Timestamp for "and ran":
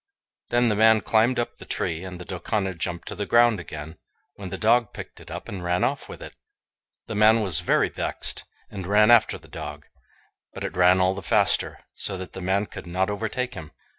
5.47-5.83, 8.71-9.11